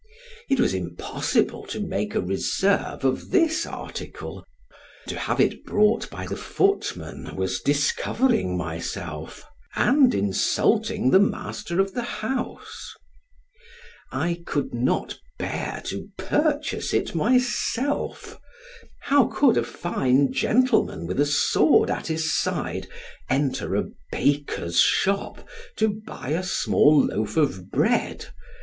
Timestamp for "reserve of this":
2.21-3.67